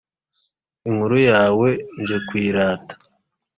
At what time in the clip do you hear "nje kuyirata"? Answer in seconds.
1.99-2.95